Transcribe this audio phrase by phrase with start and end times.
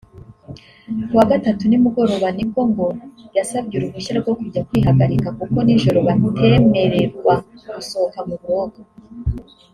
[1.09, 2.87] Ku wa Gatatu nimugoroba ni bwo ngo
[3.35, 7.33] yasabye uruhushya rwo kujya kwihagarika kuko nijoro batemererwa
[7.75, 8.79] gusohoka mu buroko